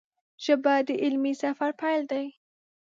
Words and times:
ژبه 0.43 0.73
د 0.87 0.89
علمي 1.03 1.33
سفر 1.43 1.71
پیل 1.81 2.01
دی 2.11 2.25